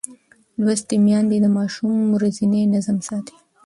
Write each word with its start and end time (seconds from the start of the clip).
لوستې 0.63 0.95
میندې 1.05 1.37
د 1.41 1.45
ماشوم 1.57 1.93
ورځنی 2.15 2.61
نظم 2.73 2.97
ساتي. 3.07 3.35